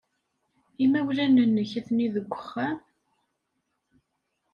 Imawlan-nnek 0.85 1.71
atni 1.79 2.07
deg 2.13 2.25
uxxam? 2.37 2.77